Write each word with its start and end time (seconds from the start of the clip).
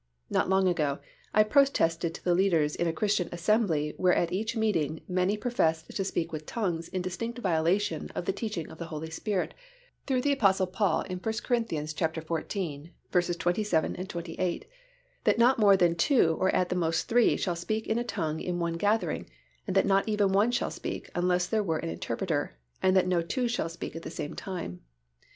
Not 0.31 0.49
long 0.49 0.67
ago, 0.67 0.97
I 1.31 1.43
protested 1.43 2.15
to 2.15 2.23
the 2.23 2.33
leaders 2.33 2.75
in 2.75 2.87
a 2.87 2.91
Christian 2.91 3.29
assembly 3.31 3.93
where 3.97 4.15
at 4.15 4.31
each 4.33 4.55
meeting 4.55 5.01
many 5.07 5.37
professed 5.37 5.95
to 5.95 6.03
speak 6.03 6.31
with 6.31 6.47
tongues 6.47 6.87
in 6.87 7.03
distinct 7.03 7.37
violation 7.37 8.09
of 8.15 8.25
the 8.25 8.33
teaching 8.33 8.67
of 8.71 8.79
the 8.79 8.87
Holy 8.87 9.11
Spirit 9.11 9.53
through 10.07 10.21
the 10.21 10.31
Apostle 10.31 10.65
Paul 10.65 11.01
in 11.03 11.19
1 11.19 11.23
Cor. 11.47 11.57
xiv. 11.61 13.37
27, 13.37 14.05
28 14.07 14.65
(that 15.25 15.37
not 15.37 15.59
more 15.59 15.77
than 15.77 15.93
two 15.93 16.35
or 16.39 16.49
at 16.49 16.69
the 16.69 16.75
most, 16.75 17.07
three, 17.07 17.37
shall 17.37 17.55
speak 17.55 17.85
in 17.85 17.99
a 17.99 18.03
tongue 18.03 18.39
in 18.39 18.57
one 18.57 18.73
gathering 18.77 19.29
and 19.67 19.75
that 19.75 19.85
not 19.85 20.09
even 20.09 20.31
one 20.31 20.49
shall 20.49 20.71
speak 20.71 21.11
unless 21.13 21.45
there 21.45 21.61
was 21.61 21.79
an 21.83 21.89
interpreter, 21.89 22.57
and 22.81 22.95
that 22.95 23.05
no 23.05 23.21
two 23.21 23.47
shall 23.47 23.69
speak 23.69 23.95
at 23.95 24.01
the 24.01 24.09
same 24.09 24.35
time). 24.35 24.81